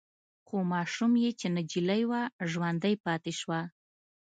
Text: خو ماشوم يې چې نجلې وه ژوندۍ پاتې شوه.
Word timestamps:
خو 0.45 0.55
ماشوم 0.73 1.13
يې 1.23 1.31
چې 1.39 1.47
نجلې 1.57 2.01
وه 2.09 2.21
ژوندۍ 2.51 2.95
پاتې 3.05 3.31
شوه. 3.39 3.59